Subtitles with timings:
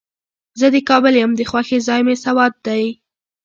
[0.59, 2.83] زه د کابل یم، د خوښې ځای مې سوات دی.